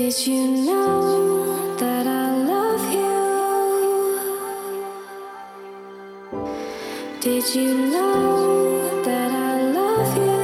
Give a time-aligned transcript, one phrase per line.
[0.00, 3.18] Did you know that I love you?
[7.20, 10.38] Did you know that I love you?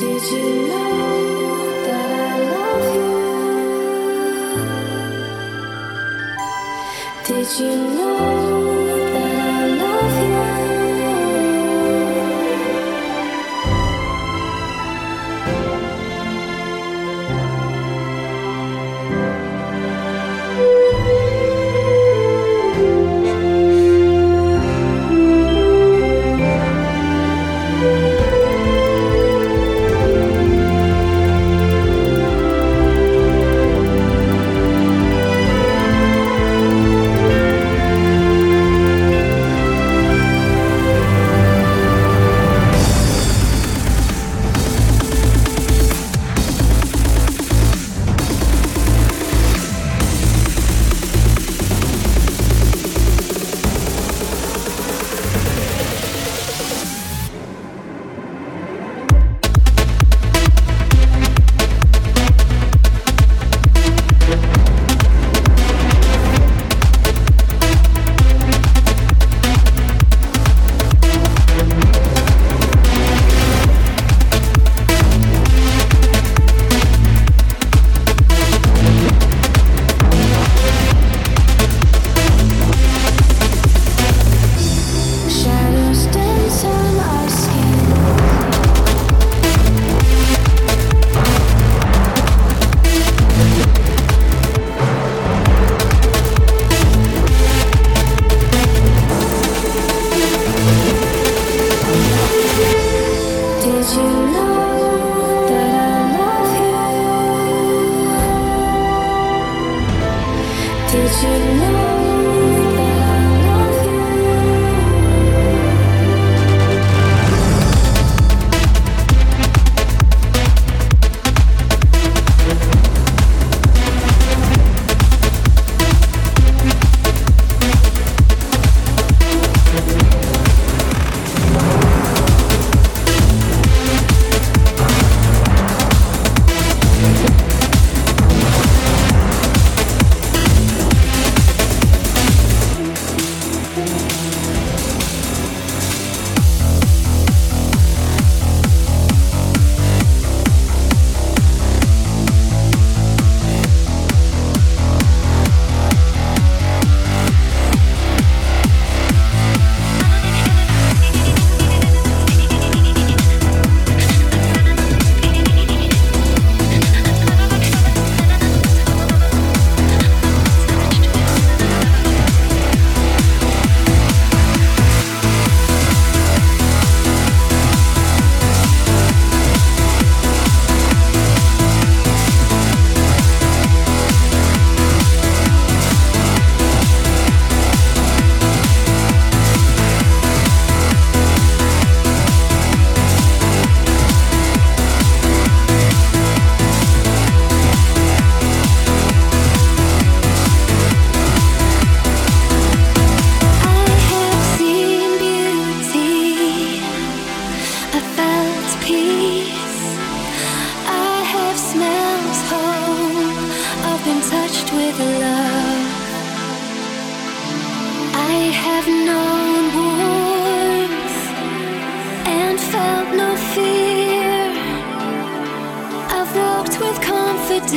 [0.00, 1.08] Did you know
[1.86, 3.16] that I love you?
[7.26, 7.87] Did you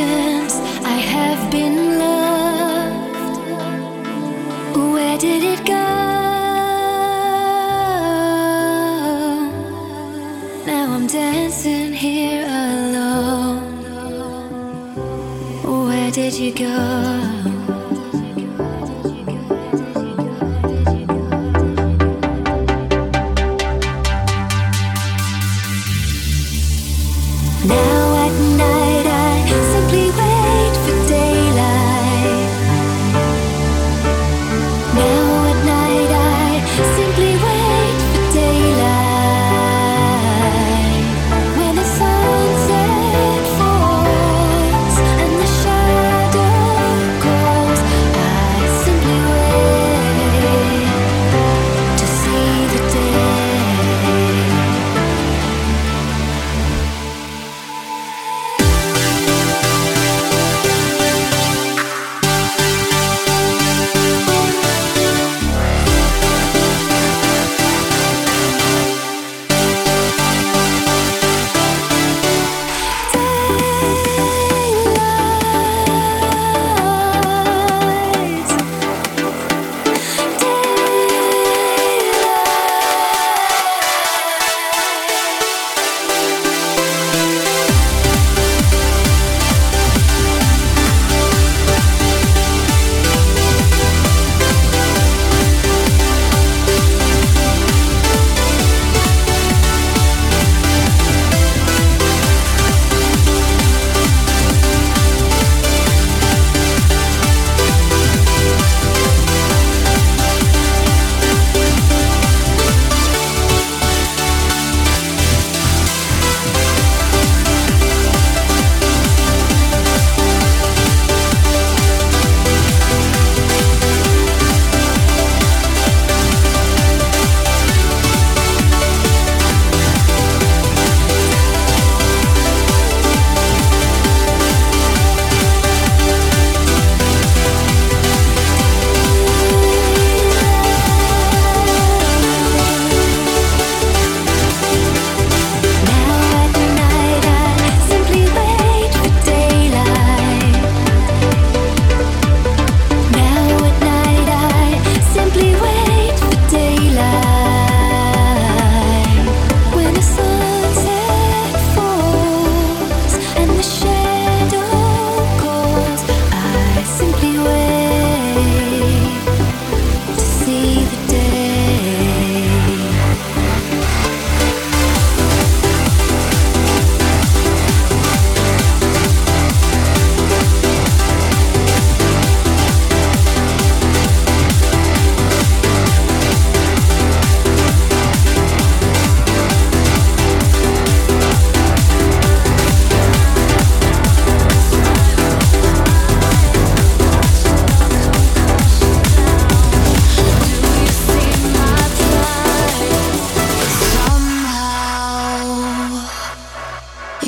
[0.02, 3.38] distance I have been loved.
[4.94, 5.88] Where did it go?
[10.66, 13.62] Now I'm dancing here alone.
[15.88, 17.11] Where did you go?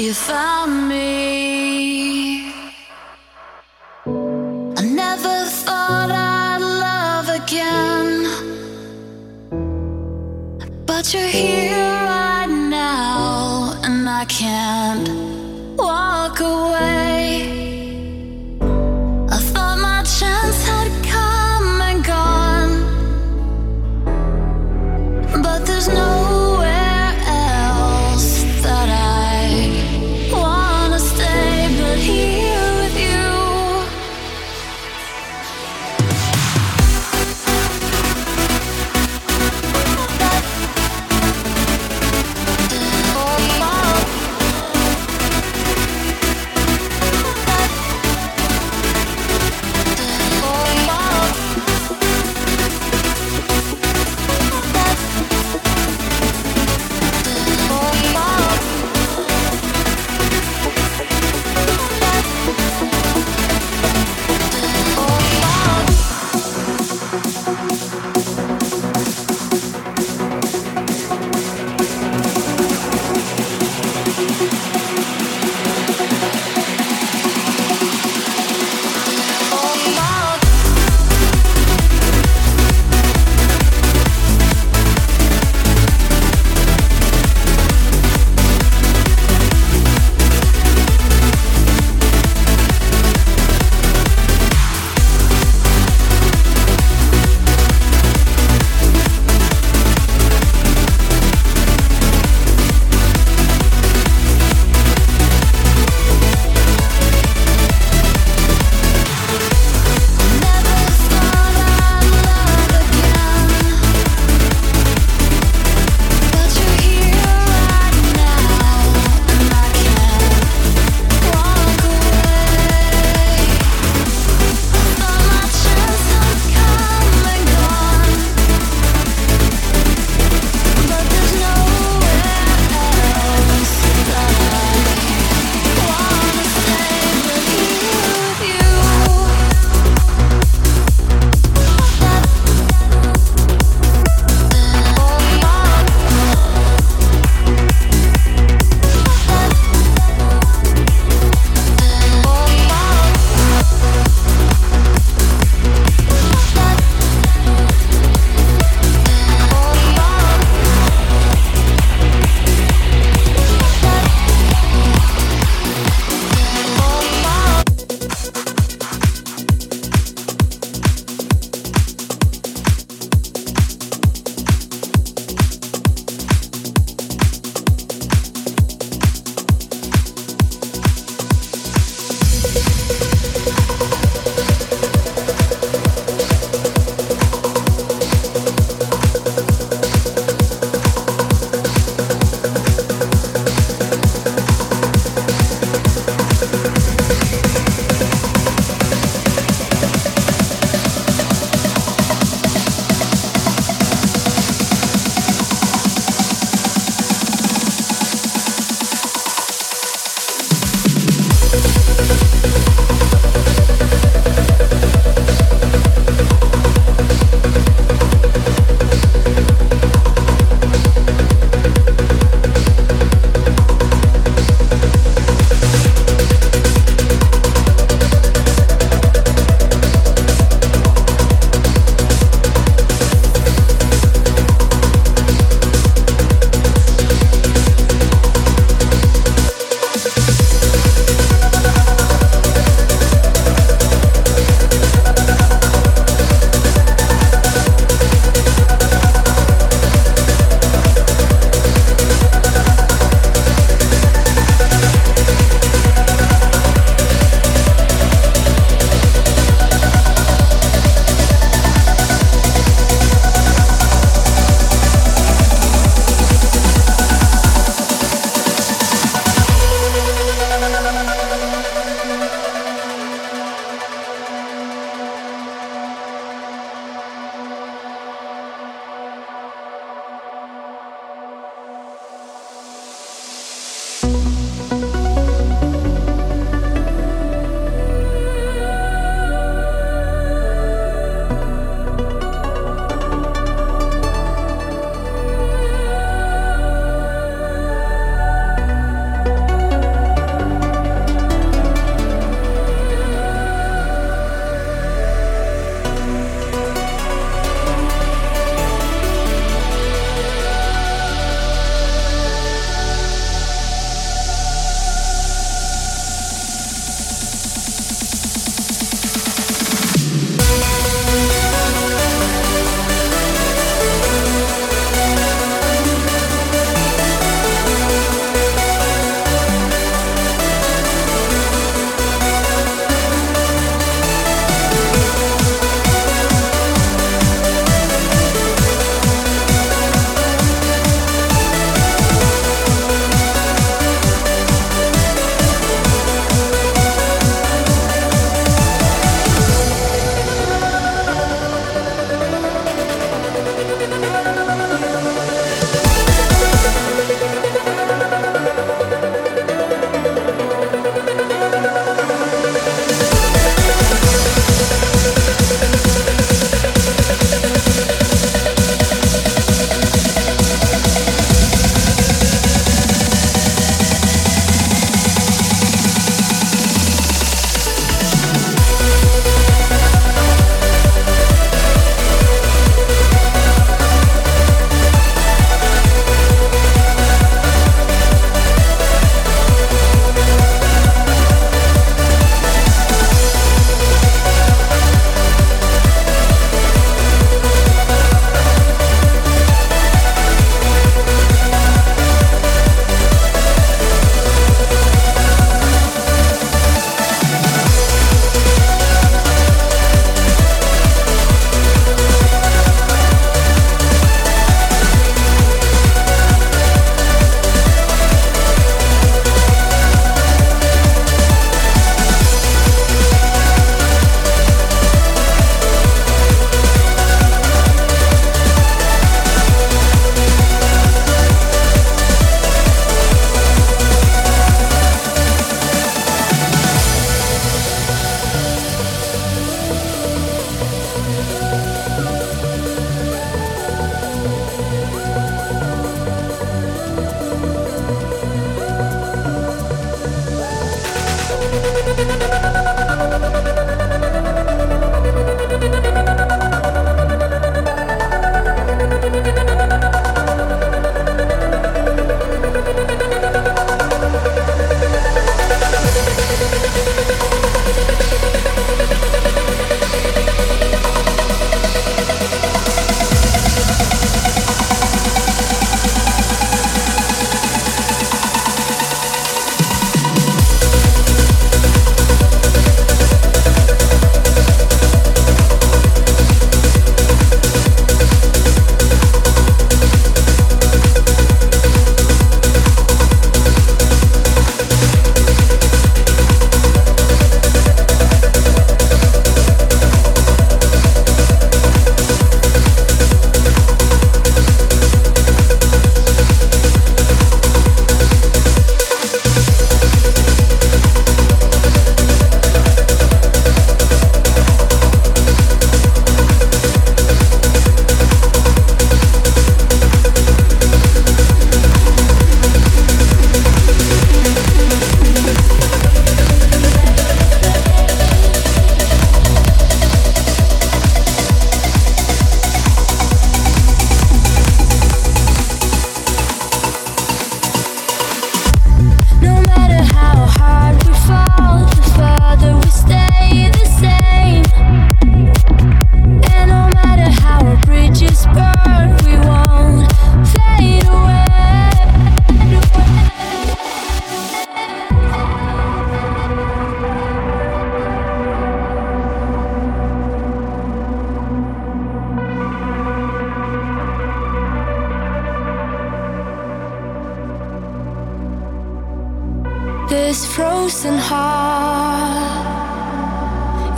[0.03, 2.51] you found me.
[4.05, 8.27] I never thought I'd love again,
[10.85, 11.92] but you're here.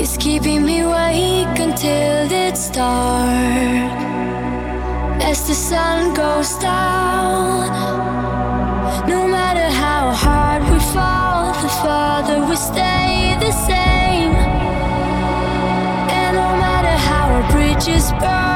[0.07, 3.91] It's keeping me awake until it's dark.
[5.19, 7.71] As the sun goes down,
[9.09, 14.35] no matter how hard we fall, the farther we stay the same.
[16.19, 18.54] And no matter how our bridges burn,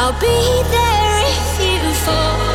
[0.00, 2.47] I'll be there if you fall.